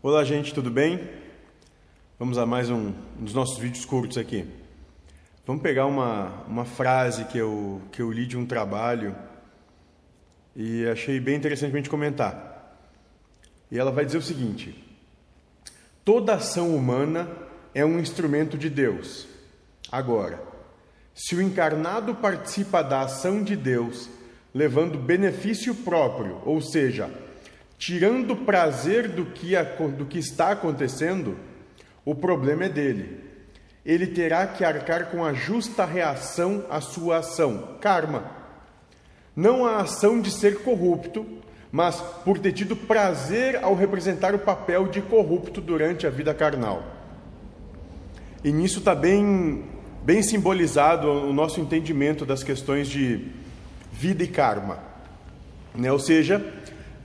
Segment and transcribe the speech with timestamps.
[0.00, 1.10] Olá, gente, tudo bem?
[2.20, 4.46] Vamos a mais um, um, dos nossos vídeos curtos aqui.
[5.44, 9.12] Vamos pegar uma, uma frase que eu, que eu li de um trabalho
[10.54, 12.78] e achei bem interessante a gente comentar.
[13.72, 14.72] E ela vai dizer o seguinte:
[16.04, 17.28] Toda ação humana
[17.74, 19.26] é um instrumento de Deus.
[19.90, 20.40] Agora,
[21.12, 24.08] se o encarnado participa da ação de Deus,
[24.54, 27.10] levando benefício próprio, ou seja,
[27.78, 29.54] tirando prazer do que,
[29.96, 31.38] do que está acontecendo,
[32.04, 33.20] o problema é dele.
[33.86, 38.24] Ele terá que arcar com a justa reação à sua ação, karma.
[39.34, 41.24] Não a ação de ser corrupto,
[41.70, 46.82] mas por ter tido prazer ao representar o papel de corrupto durante a vida carnal.
[48.42, 49.64] E nisso está bem,
[50.02, 53.28] bem simbolizado o nosso entendimento das questões de
[53.92, 54.78] vida e karma.
[55.74, 55.90] Né?
[55.92, 56.44] Ou seja,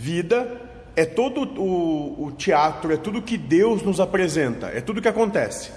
[0.00, 0.60] Vida
[0.94, 5.72] é todo o, o teatro, é tudo que Deus nos apresenta, é tudo que acontece,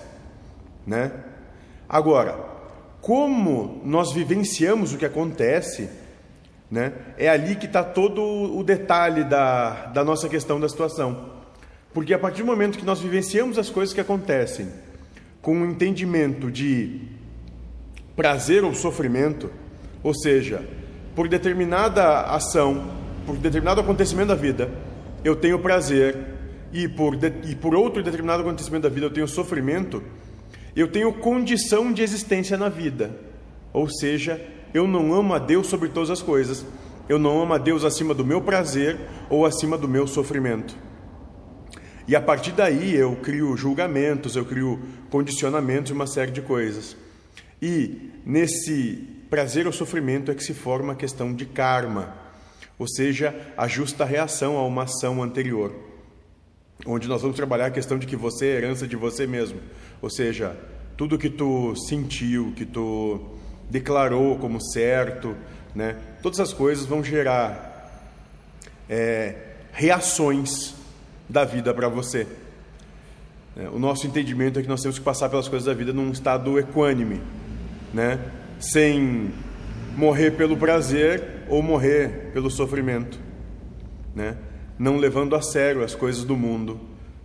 [0.85, 1.11] né?
[1.89, 2.37] Agora,
[3.01, 5.89] como nós vivenciamos o que acontece,
[6.69, 6.93] né?
[7.17, 11.31] É ali que está todo o detalhe da, da nossa questão da situação.
[11.91, 14.67] Porque a partir do momento que nós vivenciamos as coisas que acontecem
[15.41, 17.01] com um entendimento de
[18.15, 19.51] prazer ou sofrimento,
[20.03, 20.63] ou seja,
[21.15, 24.69] por determinada ação por determinado acontecimento da vida,
[25.23, 26.17] eu tenho prazer,
[26.73, 30.01] e por, de, e por outro determinado acontecimento da vida eu tenho sofrimento,
[30.75, 33.11] eu tenho condição de existência na vida.
[33.73, 34.41] Ou seja,
[34.73, 36.65] eu não amo a Deus sobre todas as coisas.
[37.09, 38.97] Eu não amo a Deus acima do meu prazer
[39.29, 40.75] ou acima do meu sofrimento.
[42.07, 46.95] E a partir daí eu crio julgamentos, eu crio condicionamentos e uma série de coisas.
[47.61, 52.15] E nesse prazer ou sofrimento é que se forma a questão de karma
[52.81, 55.71] ou seja, a justa reação a uma ação anterior.
[56.83, 59.59] Onde nós vamos trabalhar a questão de que você é herança de você mesmo,
[60.01, 60.57] ou seja,
[60.97, 63.37] tudo que tu sentiu, que tu
[63.69, 65.37] declarou como certo,
[65.75, 65.95] né?
[66.23, 68.01] Todas as coisas vão gerar
[68.89, 69.35] é,
[69.71, 70.73] reações
[71.29, 72.25] da vida para você.
[73.55, 76.09] É, o nosso entendimento é que nós temos que passar pelas coisas da vida num
[76.09, 77.21] estado equânime,
[77.93, 78.19] né?
[78.59, 79.31] Sem
[79.95, 83.19] morrer pelo prazer ou morrer pelo sofrimento,
[84.15, 84.37] né?
[84.77, 86.79] Não levando a sério as coisas do mundo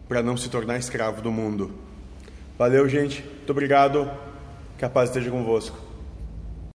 [0.08, 1.72] para não se tornar escravo do mundo.
[2.58, 3.22] Valeu, gente.
[3.22, 4.10] Muito obrigado.
[4.78, 5.78] Que a paz esteja convosco.